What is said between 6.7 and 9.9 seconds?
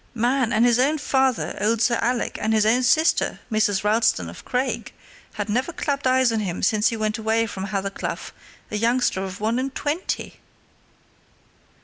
he went away from Hathercleugh a youngster of one and